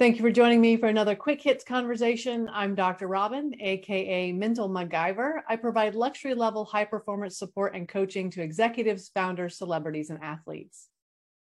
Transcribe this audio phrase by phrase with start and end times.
[0.00, 2.50] Thank you for joining me for another quick hits conversation.
[2.52, 3.06] I'm Dr.
[3.06, 5.42] Robin, aka Mental MacGyver.
[5.48, 10.88] I provide luxury level high performance support and coaching to executives, founders, celebrities, and athletes.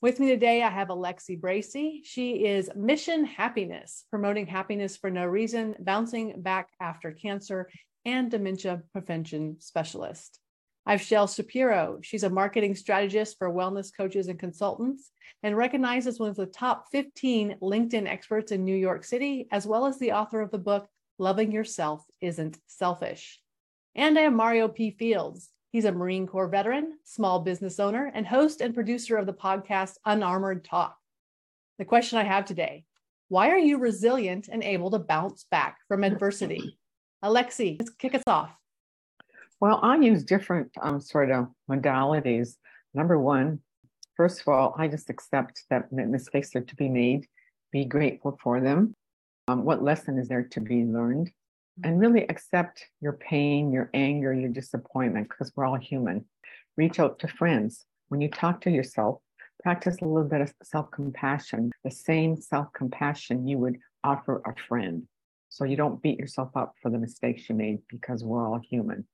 [0.00, 2.00] With me today, I have Alexi Bracey.
[2.02, 7.68] She is Mission Happiness, promoting happiness for no reason, bouncing back after cancer,
[8.06, 10.39] and dementia prevention specialist.
[10.86, 12.00] I have Chelle Shapiro.
[12.02, 15.10] She's a marketing strategist for wellness coaches and consultants
[15.42, 19.66] and recognized as one of the top 15 LinkedIn experts in New York City, as
[19.66, 20.88] well as the author of the book,
[21.18, 23.40] Loving Yourself Isn't Selfish.
[23.94, 24.90] And I have Mario P.
[24.90, 25.50] Fields.
[25.70, 29.94] He's a Marine Corps veteran, small business owner, and host and producer of the podcast
[30.04, 30.96] Unarmored Talk.
[31.78, 32.84] The question I have today
[33.28, 36.76] why are you resilient and able to bounce back from adversity?
[37.24, 38.50] Alexi, let's kick us off.
[39.60, 42.56] Well, I use different um, sort of modalities.
[42.94, 43.60] Number one,
[44.16, 47.26] first of all, I just accept that mistakes are to be made,
[47.70, 48.96] be grateful for them.
[49.48, 51.30] Um, what lesson is there to be learned?
[51.84, 56.24] And really accept your pain, your anger, your disappointment, because we're all human.
[56.78, 57.84] Reach out to friends.
[58.08, 59.20] When you talk to yourself,
[59.62, 64.54] practice a little bit of self compassion, the same self compassion you would offer a
[64.68, 65.06] friend.
[65.50, 69.06] So you don't beat yourself up for the mistakes you made because we're all human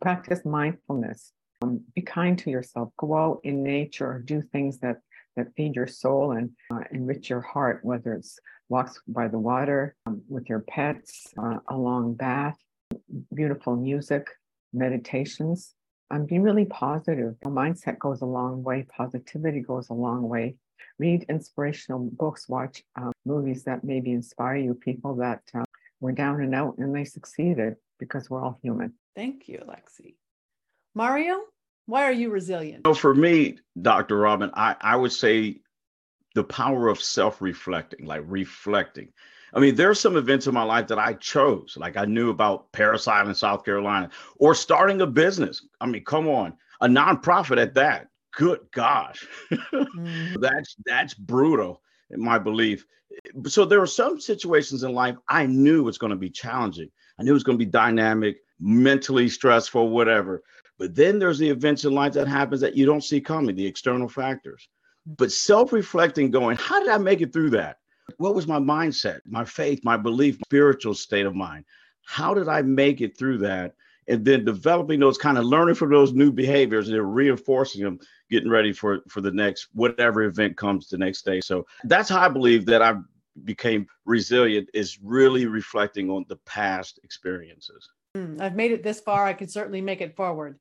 [0.00, 1.32] practice mindfulness.
[1.62, 2.90] Um, be kind to yourself.
[2.96, 4.22] Go out in nature.
[4.24, 4.98] Do things that
[5.36, 7.80] that feed your soul and uh, enrich your heart.
[7.82, 12.56] Whether it's walks by the water um, with your pets, uh, a long bath,
[13.34, 14.26] beautiful music,
[14.72, 15.74] meditations.
[16.10, 17.34] Um, be really positive.
[17.44, 18.86] A mindset goes a long way.
[18.96, 20.56] Positivity goes a long way.
[20.98, 22.48] Read inspirational books.
[22.48, 24.74] Watch uh, movies that maybe inspire you.
[24.74, 25.64] People that uh,
[26.00, 28.94] were down and out and they succeeded because we're all human.
[29.18, 30.14] Thank you, Alexi.
[30.94, 31.40] Mario,
[31.86, 32.86] why are you resilient?
[32.86, 34.16] So for me, Dr.
[34.16, 35.56] Robin, I, I would say
[36.36, 39.08] the power of self-reflecting, like reflecting.
[39.52, 42.30] I mean, there are some events in my life that I chose, like I knew
[42.30, 45.66] about Parris Island, South Carolina, or starting a business.
[45.80, 48.10] I mean, come on, a nonprofit at that.
[48.36, 50.34] Good gosh, mm-hmm.
[50.40, 52.86] that's that's brutal in my belief.
[53.48, 56.88] So there were some situations in life I knew was going to be challenging.
[57.18, 60.42] I knew it was going to be dynamic mentally stressful, whatever.
[60.78, 63.66] But then there's the events in life that happens that you don't see coming, the
[63.66, 64.68] external factors.
[65.06, 67.78] But self-reflecting, going, how did I make it through that?
[68.18, 71.64] What was my mindset, my faith, my belief, spiritual state of mind?
[72.04, 73.74] How did I make it through that?
[74.06, 77.98] And then developing those kind of learning from those new behaviors and then reinforcing them,
[78.30, 81.42] getting ready for for the next whatever event comes the next day.
[81.42, 82.94] So that's how I believe that I
[83.44, 87.90] became resilient is really reflecting on the past experiences.
[88.16, 89.24] Mm, I've made it this far.
[89.24, 90.58] I can certainly make it forward.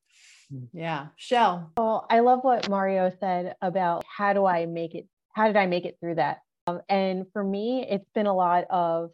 [0.54, 0.68] Mm.
[0.74, 1.08] Yeah.
[1.18, 1.72] Chelle.
[1.78, 5.08] Well, I love what Mario said about how do I make it?
[5.34, 6.40] How did I make it through that?
[6.68, 9.12] Um, and for me, it's been a lot of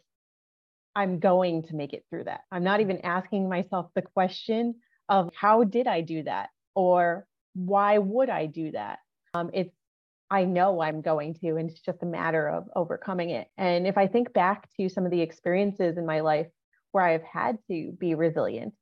[0.96, 2.42] I'm going to make it through that.
[2.52, 4.76] I'm not even asking myself the question
[5.08, 8.98] of how did I do that or why would I do that?
[9.34, 9.74] Um, it's
[10.30, 13.48] I know I'm going to, and it's just a matter of overcoming it.
[13.58, 16.46] And if I think back to some of the experiences in my life
[16.94, 18.72] where I've had to be resilient.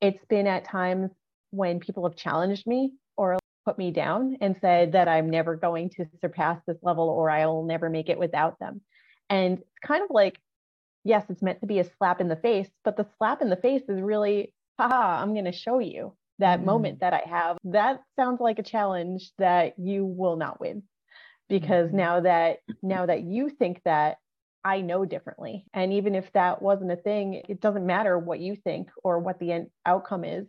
[0.00, 1.10] It's been at times
[1.50, 5.90] when people have challenged me or put me down and said that I'm never going
[5.90, 8.80] to surpass this level or I will never make it without them.
[9.30, 10.40] And it's kind of like,
[11.04, 13.56] yes, it's meant to be a slap in the face, but the slap in the
[13.56, 17.58] face is really, haha, I'm going to show you that mm moment that I have.
[17.62, 20.82] That sounds like a challenge that you will not win
[21.48, 24.16] because mm now that now that you think that
[24.64, 25.66] I know differently.
[25.74, 29.38] And even if that wasn't a thing, it doesn't matter what you think or what
[29.38, 30.46] the end outcome is.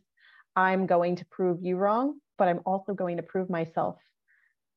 [0.55, 3.97] I'm going to prove you wrong, but I'm also going to prove myself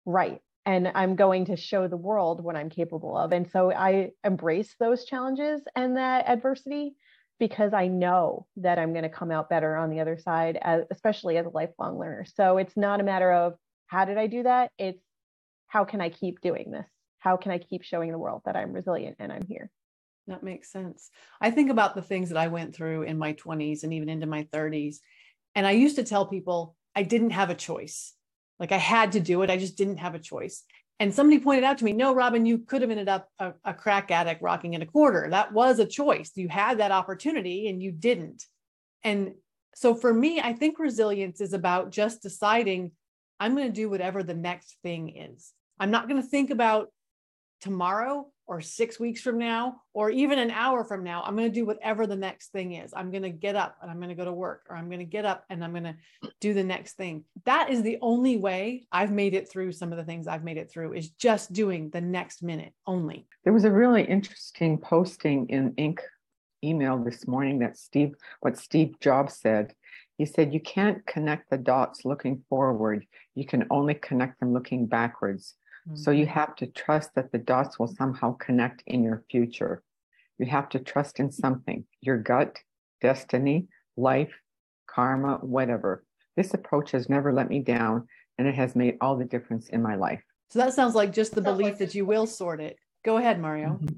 [0.04, 0.41] right.
[0.66, 3.32] And I'm going to show the world what I'm capable of.
[3.32, 6.94] And so I embrace those challenges and that adversity
[7.38, 10.59] because I know that I'm going to come out better on the other side,
[10.91, 12.26] especially as a lifelong learner.
[12.34, 13.55] So it's not a matter of
[13.87, 14.72] how did I do that?
[14.76, 15.00] It's
[15.69, 16.87] how can I keep doing this?
[17.18, 19.70] How can I keep showing the world that I'm resilient and I'm here?
[20.26, 21.10] That makes sense.
[21.40, 24.26] I think about the things that I went through in my 20s and even into
[24.26, 24.96] my 30s.
[25.54, 28.12] And I used to tell people I didn't have a choice.
[28.60, 29.50] Like I had to do it.
[29.50, 30.64] I just didn't have a choice.
[31.00, 33.72] And somebody pointed out to me, no, Robin, you could have ended up a, a
[33.72, 35.28] crack addict rocking in a quarter.
[35.31, 36.32] That was a choice.
[36.34, 38.44] You had that opportunity and you didn't.
[39.04, 39.34] And
[39.75, 42.90] so for me, I think resilience is about just deciding
[43.38, 45.52] I'm going to do whatever the next thing is.
[45.78, 46.88] I'm not going to think about
[47.60, 51.55] tomorrow or six weeks from now, or even an hour from now, I'm going to
[51.55, 52.94] do whatever the next thing is.
[52.96, 55.00] I'm going to get up and I'm going to go to work, or I'm going
[55.00, 55.96] to get up and I'm going to
[56.40, 57.25] do the next thing.
[57.44, 60.56] That is the only way I've made it through some of the things I've made
[60.56, 63.26] it through is just doing the next minute only.
[63.44, 65.99] There was a really interesting posting in Inc.
[66.64, 69.75] email this morning that Steve, what Steve Jobs said.
[70.16, 73.06] He said, You can't connect the dots looking forward.
[73.34, 75.55] You can only connect them looking backwards.
[75.94, 76.35] So you mm-hmm.
[76.35, 79.82] have to trust that the dots will somehow connect in your future.
[80.38, 82.56] You have to trust in something, your gut,
[83.00, 84.32] destiny, life,
[84.87, 86.05] karma, whatever.
[86.37, 88.06] This approach has never let me down
[88.38, 90.23] and it has made all the difference in my life.
[90.50, 92.76] So that sounds like just the belief that you will sort it.
[93.05, 93.70] Go ahead, Mario.
[93.70, 93.96] Mm-hmm.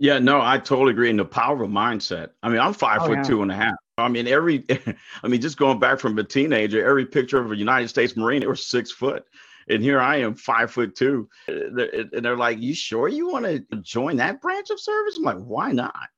[0.00, 1.10] Yeah, no, I totally agree.
[1.10, 2.30] And the power of mindset.
[2.42, 3.22] I mean, I'm five oh, foot yeah.
[3.24, 3.74] two and a half.
[3.98, 4.64] I mean, every,
[5.24, 8.40] I mean, just going back from a teenager, every picture of a United States Marine,
[8.40, 9.24] they were six foot
[9.68, 13.64] and here I am, five foot two, and they're like, "You sure you want to
[13.82, 16.08] join that branch of service?" I'm like, "Why not?"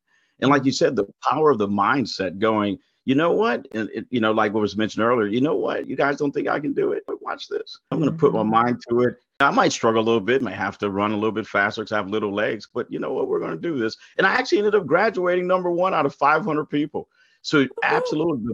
[0.40, 3.66] And like you said, the power of the mindset going, you know what?
[3.72, 5.86] And it, you know, like what was mentioned earlier, you know what?
[5.86, 7.02] You guys don't think I can do it?
[7.06, 7.78] But watch this.
[7.90, 8.50] I'm going to put my mm-hmm.
[8.50, 9.16] mind to it.
[9.40, 11.92] I might struggle a little bit, may have to run a little bit faster because
[11.92, 13.26] I have little legs, but you know what?
[13.26, 13.96] We're going to do this.
[14.18, 17.08] And I actually ended up graduating number one out of 500 people.
[17.42, 18.52] So absolutely.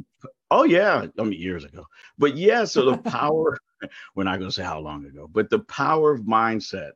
[0.53, 1.85] Oh yeah, I mean years ago.
[2.19, 3.59] But yeah, so the power
[4.15, 6.93] we're not going to say how long ago, but the power of mindset.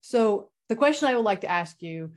[0.00, 2.12] So, the question I would like to ask you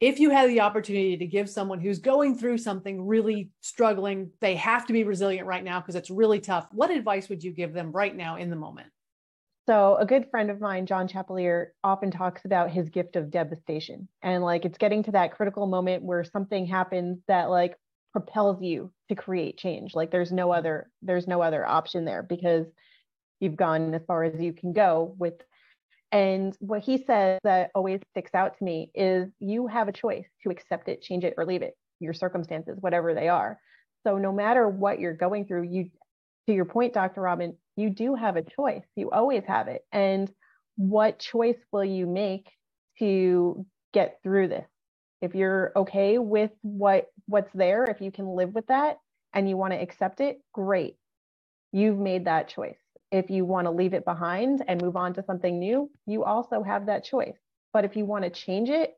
[0.00, 4.54] if you had the opportunity to give someone who's going through something really struggling, they
[4.56, 7.74] have to be resilient right now because it's really tough, what advice would you give
[7.74, 8.88] them right now in the moment?
[9.68, 14.08] So, a good friend of mine, John Chapelier, often talks about his gift of devastation.
[14.22, 17.76] And like it's getting to that critical moment where something happens that like
[18.12, 19.94] propels you to create change.
[19.94, 22.66] Like there's no other there's no other option there because
[23.40, 25.34] you've gone as far as you can go with.
[26.12, 30.26] And what he says that always sticks out to me is you have a choice
[30.42, 31.74] to accept it change it or leave it.
[31.98, 33.58] Your circumstances whatever they are.
[34.06, 35.90] So no matter what you're going through you
[36.46, 38.84] to your point dr robin you do have a choice.
[38.96, 39.82] You always have it.
[39.92, 40.30] And
[40.76, 42.50] what choice will you make
[42.98, 44.66] to get through this?
[45.22, 48.98] If you're okay with what what's there if you can live with that
[49.32, 50.96] and you want to accept it great.
[51.72, 52.79] You've made that choice
[53.10, 56.62] if you want to leave it behind and move on to something new, you also
[56.62, 57.36] have that choice.
[57.72, 58.94] But if you want to change it,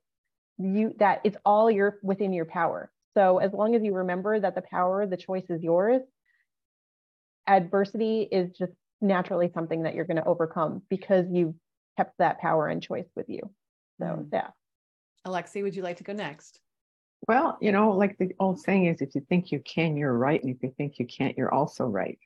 [0.58, 2.90] you that it's all your within your power.
[3.14, 6.02] So as long as you remember that the power, the choice is yours,
[7.46, 11.54] adversity is just naturally something that you're going to overcome because you've
[11.96, 13.40] kept that power and choice with you.
[13.98, 14.28] So mm.
[14.32, 14.48] yeah.
[15.26, 16.60] Alexi, would you like to go next?
[17.28, 20.42] Well, you know, like the old saying is if you think you can, you're right.
[20.42, 22.18] And if you think you can't, you're also right.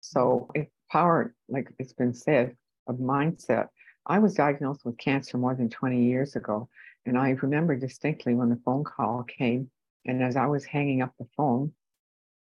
[0.00, 2.54] So if power, like it's been said,
[2.86, 3.68] of mindset.
[4.06, 6.68] I was diagnosed with cancer more than 20 years ago.
[7.06, 9.70] And I remember distinctly when the phone call came.
[10.04, 11.72] And as I was hanging up the phone,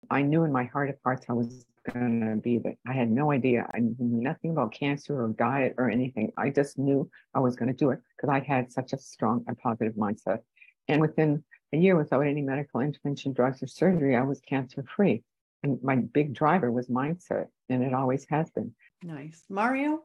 [0.09, 3.11] I knew in my heart of hearts I was going to be but I had
[3.11, 3.69] no idea.
[3.73, 6.31] I knew nothing about cancer or diet or anything.
[6.37, 9.43] I just knew I was going to do it because I had such a strong
[9.47, 10.39] and positive mindset.
[10.87, 11.43] And within
[11.73, 15.23] a year, without any medical intervention, drugs, or surgery, I was cancer free.
[15.63, 18.73] And my big driver was mindset, and it always has been.
[19.01, 19.43] Nice.
[19.49, 20.01] Mario?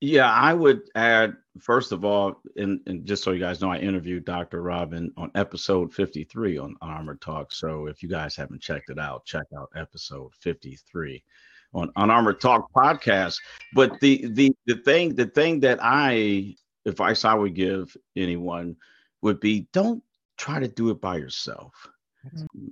[0.00, 3.78] Yeah, I would add, first of all, and, and just so you guys know, I
[3.78, 4.62] interviewed Dr.
[4.62, 7.52] Robin on episode 53 on Armor Talk.
[7.52, 11.22] So if you guys haven't checked it out, check out episode 53
[11.72, 13.40] on, on Armor Talk podcast.
[13.74, 18.76] But the the the thing, the thing that I advice I would give anyone
[19.22, 20.02] would be don't
[20.36, 21.72] try to do it by yourself.
[22.26, 22.68] Mm-hmm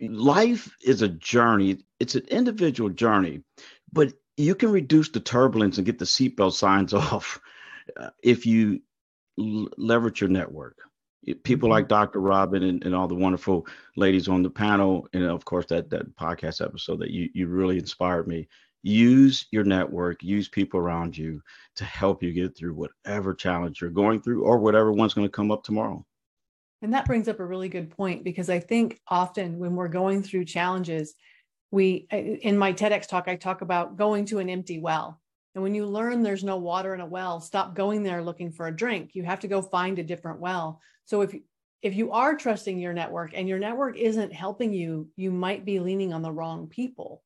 [0.00, 1.78] life is a journey.
[1.98, 3.42] It's an individual journey,
[3.92, 7.40] but you can reduce the turbulence and get the seatbelt signs off
[7.98, 8.80] uh, if you
[9.36, 10.78] leverage your network.
[11.44, 11.72] People mm-hmm.
[11.72, 12.20] like Dr.
[12.20, 16.16] Robin and, and all the wonderful ladies on the panel, and of course that that
[16.16, 18.48] podcast episode that you you really inspired me.
[18.82, 21.42] Use your network, use people around you
[21.76, 25.30] to help you get through whatever challenge you're going through or whatever one's going to
[25.30, 26.02] come up tomorrow.
[26.82, 30.22] And that brings up a really good point because I think often when we're going
[30.22, 31.14] through challenges,
[31.70, 35.20] we, in my TEDx talk, I talk about going to an empty well.
[35.54, 38.66] And when you learn there's no water in a well, stop going there looking for
[38.66, 39.10] a drink.
[39.14, 40.80] You have to go find a different well.
[41.04, 41.34] So if
[41.82, 45.80] if you are trusting your network and your network isn't helping you, you might be
[45.80, 47.22] leaning on the wrong people.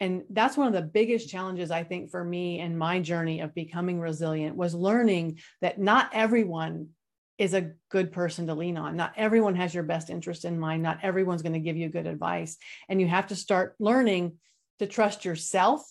[0.00, 3.54] And that's one of the biggest challenges I think for me and my journey of
[3.54, 6.90] becoming resilient was learning that not everyone
[7.38, 8.96] is a good person to lean on.
[8.96, 10.82] Not everyone has your best interest in mind.
[10.82, 12.56] Not everyone's going to give you good advice.
[12.88, 14.38] And you have to start learning
[14.78, 15.82] to trust yourself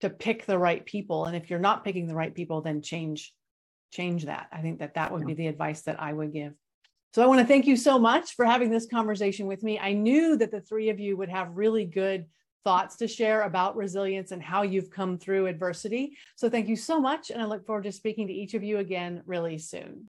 [0.00, 1.24] to pick the right people.
[1.24, 3.32] And if you're not picking the right people, then change
[3.92, 4.48] change that.
[4.50, 6.54] I think that that would be the advice that I would give.
[7.14, 9.78] So I want to thank you so much for having this conversation with me.
[9.78, 12.24] I knew that the three of you would have really good
[12.64, 16.16] thoughts to share about resilience and how you've come through adversity.
[16.36, 17.30] So thank you so much.
[17.30, 20.06] And I look forward to speaking to each of you again really soon.